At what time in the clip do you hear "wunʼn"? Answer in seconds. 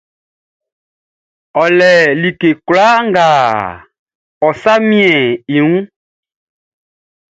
5.67-5.85